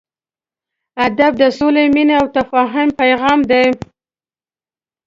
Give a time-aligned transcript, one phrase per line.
[1.07, 3.65] ادب د سولې، مینې او تفاهم پیغام دی.